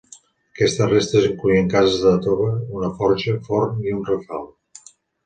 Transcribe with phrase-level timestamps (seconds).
[0.53, 2.47] Aquestes restes incloïen cases de tova,
[2.79, 4.49] una forja, forn i un rafal.